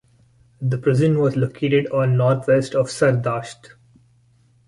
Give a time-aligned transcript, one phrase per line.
[0.59, 3.75] The prison was located on northwest of Sardasht.